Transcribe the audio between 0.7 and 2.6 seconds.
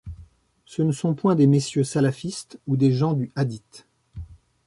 ne sont point des messieurs salafistes